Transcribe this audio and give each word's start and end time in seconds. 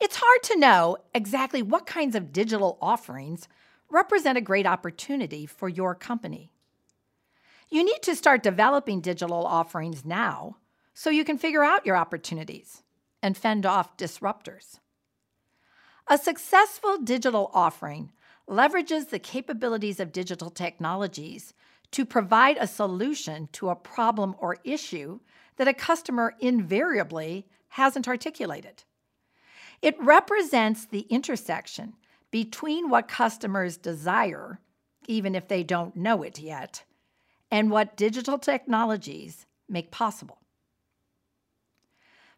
It's 0.00 0.16
hard 0.16 0.42
to 0.44 0.58
know 0.58 0.96
exactly 1.14 1.62
what 1.62 1.84
kinds 1.84 2.14
of 2.16 2.32
digital 2.32 2.78
offerings 2.80 3.48
represent 3.90 4.38
a 4.38 4.40
great 4.40 4.66
opportunity 4.66 5.44
for 5.44 5.68
your 5.68 5.94
company. 5.94 6.52
You 7.68 7.84
need 7.84 8.00
to 8.02 8.16
start 8.16 8.42
developing 8.42 9.02
digital 9.02 9.44
offerings 9.44 10.04
now 10.04 10.56
so 10.94 11.10
you 11.10 11.22
can 11.22 11.36
figure 11.36 11.62
out 11.62 11.84
your 11.84 11.96
opportunities 11.96 12.82
and 13.22 13.36
fend 13.36 13.66
off 13.66 13.98
disruptors. 13.98 14.78
A 16.08 16.16
successful 16.16 16.96
digital 16.98 17.50
offering 17.52 18.10
leverages 18.48 19.10
the 19.10 19.18
capabilities 19.18 20.00
of 20.00 20.12
digital 20.12 20.50
technologies 20.50 21.52
to 21.90 22.06
provide 22.06 22.56
a 22.58 22.66
solution 22.66 23.48
to 23.52 23.68
a 23.68 23.76
problem 23.76 24.34
or 24.38 24.56
issue 24.64 25.20
that 25.56 25.68
a 25.68 25.74
customer 25.74 26.34
invariably 26.40 27.46
hasn't 27.68 28.08
articulated. 28.08 28.84
It 29.82 29.96
represents 30.00 30.84
the 30.84 31.06
intersection 31.08 31.94
between 32.30 32.90
what 32.90 33.08
customers 33.08 33.76
desire, 33.76 34.60
even 35.06 35.34
if 35.34 35.48
they 35.48 35.62
don't 35.62 35.96
know 35.96 36.22
it 36.22 36.38
yet, 36.38 36.84
and 37.50 37.70
what 37.70 37.96
digital 37.96 38.38
technologies 38.38 39.46
make 39.68 39.90
possible. 39.90 40.38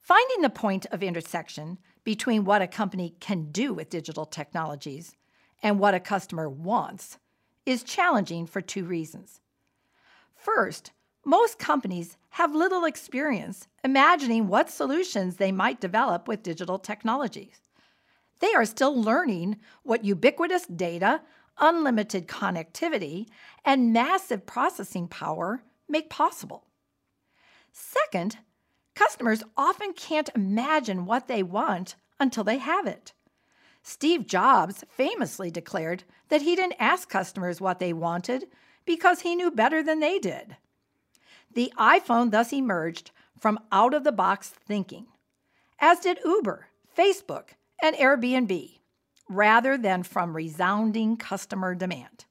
Finding 0.00 0.40
the 0.40 0.50
point 0.50 0.86
of 0.90 1.02
intersection 1.02 1.78
between 2.02 2.44
what 2.44 2.62
a 2.62 2.66
company 2.66 3.14
can 3.20 3.50
do 3.50 3.74
with 3.74 3.90
digital 3.90 4.24
technologies 4.24 5.14
and 5.62 5.78
what 5.78 5.94
a 5.94 6.00
customer 6.00 6.48
wants 6.48 7.18
is 7.66 7.82
challenging 7.82 8.46
for 8.46 8.60
two 8.60 8.84
reasons. 8.84 9.40
First, 10.34 10.92
most 11.24 11.58
companies 11.58 12.16
have 12.30 12.54
little 12.54 12.84
experience 12.84 13.68
imagining 13.82 14.48
what 14.48 14.70
solutions 14.70 15.36
they 15.36 15.52
might 15.52 15.80
develop 15.80 16.28
with 16.28 16.42
digital 16.42 16.78
technologies. 16.78 17.60
They 18.40 18.54
are 18.54 18.64
still 18.64 19.00
learning 19.00 19.56
what 19.82 20.04
ubiquitous 20.04 20.66
data, 20.66 21.22
unlimited 21.58 22.28
connectivity, 22.28 23.26
and 23.64 23.92
massive 23.92 24.46
processing 24.46 25.08
power 25.08 25.62
make 25.88 26.08
possible. 26.08 26.64
Second, 27.72 28.38
customers 28.94 29.42
often 29.56 29.92
can't 29.92 30.30
imagine 30.34 31.06
what 31.06 31.28
they 31.28 31.42
want 31.42 31.96
until 32.20 32.44
they 32.44 32.58
have 32.58 32.86
it. 32.86 33.12
Steve 33.82 34.26
Jobs 34.26 34.84
famously 34.88 35.50
declared 35.50 36.04
that 36.28 36.42
he 36.42 36.54
didn't 36.54 36.74
ask 36.78 37.08
customers 37.08 37.60
what 37.60 37.78
they 37.78 37.92
wanted 37.92 38.46
because 38.84 39.20
he 39.20 39.34
knew 39.34 39.50
better 39.50 39.82
than 39.82 40.00
they 40.00 40.18
did. 40.18 40.56
The 41.58 41.72
iPhone 41.76 42.30
thus 42.30 42.52
emerged 42.52 43.10
from 43.36 43.58
out 43.72 43.92
of 43.92 44.04
the 44.04 44.12
box 44.12 44.48
thinking, 44.48 45.06
as 45.80 45.98
did 45.98 46.20
Uber, 46.24 46.68
Facebook, 46.96 47.48
and 47.82 47.96
Airbnb, 47.96 48.78
rather 49.28 49.76
than 49.76 50.04
from 50.04 50.36
resounding 50.36 51.16
customer 51.16 51.74
demand. 51.74 52.26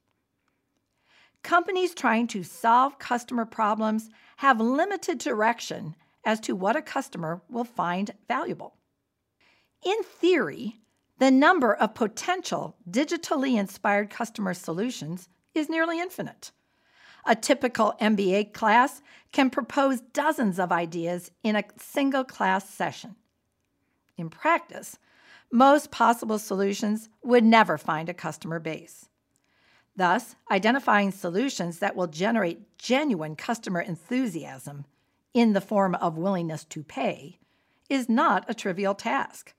Companies 1.43 1.93
trying 1.93 2.27
to 2.27 2.41
solve 2.41 2.99
customer 2.99 3.43
problems 3.43 4.09
have 4.37 4.61
limited 4.61 5.17
direction 5.17 5.97
as 6.23 6.39
to 6.39 6.55
what 6.55 6.77
a 6.77 6.81
customer 6.81 7.41
will 7.49 7.65
find 7.65 8.11
valuable. 8.29 8.75
In 9.83 10.03
theory, 10.03 10.79
the 11.19 11.31
number 11.31 11.75
of 11.75 11.95
potential 11.95 12.77
digitally 12.89 13.59
inspired 13.59 14.09
customer 14.09 14.53
solutions 14.53 15.27
is 15.53 15.67
nearly 15.67 15.99
infinite. 15.99 16.53
A 17.29 17.35
typical 17.35 17.93
MBA 17.99 18.53
class 18.53 19.01
can 19.33 19.49
propose 19.49 19.99
dozens 19.99 20.59
of 20.59 20.71
ideas 20.71 21.29
in 21.43 21.57
a 21.57 21.65
single 21.77 22.23
class 22.23 22.69
session. 22.69 23.17
In 24.15 24.29
practice, 24.29 24.97
most 25.51 25.91
possible 25.91 26.39
solutions 26.39 27.09
would 27.21 27.43
never 27.43 27.77
find 27.77 28.07
a 28.07 28.13
customer 28.13 28.59
base. 28.59 29.09
Thus, 29.93 30.37
identifying 30.49 31.11
solutions 31.11 31.79
that 31.79 31.97
will 31.97 32.07
generate 32.07 32.77
genuine 32.77 33.35
customer 33.35 33.81
enthusiasm 33.81 34.85
in 35.33 35.51
the 35.51 35.61
form 35.61 35.95
of 35.95 36.17
willingness 36.17 36.63
to 36.65 36.81
pay 36.81 37.39
is 37.89 38.07
not 38.07 38.45
a 38.47 38.53
trivial 38.53 38.95
task. 38.95 39.53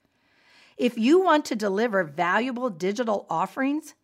If 0.78 0.96
you 0.96 1.20
want 1.20 1.44
to 1.46 1.56
deliver 1.56 2.02
valuable 2.02 2.70
digital 2.70 3.26
offerings, 3.28 3.94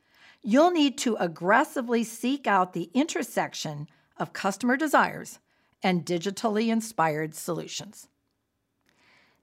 you'll 0.44 0.70
need 0.70 0.98
to 0.98 1.16
aggressively 1.18 2.04
seek 2.04 2.46
out 2.46 2.74
the 2.74 2.90
intersection 2.92 3.88
of 4.18 4.34
customer 4.34 4.76
desires 4.76 5.38
and 5.82 6.04
digitally 6.04 6.70
inspired 6.70 7.34
solutions. 7.34 8.08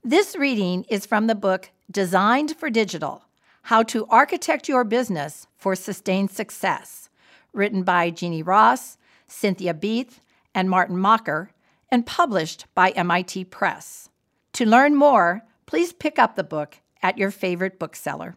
This 0.04 0.36
reading 0.36 0.86
is 0.90 1.08
from 1.08 1.28
the 1.28 1.36
book 1.36 1.72
Designed 1.90 2.56
for 2.56 2.70
Digital 2.70 3.26
How 3.64 3.82
to 3.84 4.06
Architect 4.08 4.70
Your 4.70 4.84
Business 4.84 5.48
for 5.58 5.76
Sustained 5.76 6.30
Success, 6.30 7.10
written 7.52 7.82
by 7.84 8.12
Jeannie 8.12 8.44
Ross, 8.44 8.98
Cynthia 9.28 9.74
Beath, 9.74 10.22
and 10.54 10.70
Martin 10.70 10.98
Mocker, 10.98 11.52
and 11.90 12.06
published 12.06 12.66
by 12.76 12.92
MIT 12.92 13.46
Press. 13.46 14.10
To 14.54 14.66
learn 14.66 14.96
more, 14.96 15.44
please 15.66 15.94
pick 15.94 16.20
up 16.20 16.36
the 16.36 16.44
book 16.44 16.78
at 17.02 17.18
your 17.18 17.32
favorite 17.32 17.80
bookseller. 17.80 18.36